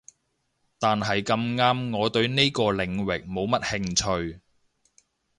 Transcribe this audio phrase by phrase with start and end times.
[0.79, 3.95] 但係咁啱我對呢個領域冇乜興
[4.31, 4.39] 趣